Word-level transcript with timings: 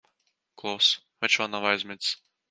Klusu. 0.61 1.03
Viņš 1.25 1.35
vēl 1.41 1.51
nav 1.57 1.67
aizmidzis. 1.73 2.17